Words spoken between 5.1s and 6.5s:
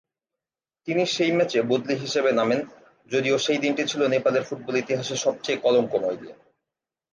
সবচেয়ে কলংকময় দিন।